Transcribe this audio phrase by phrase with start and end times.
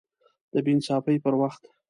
[0.51, 1.61] د بې انصافۍ پر وخت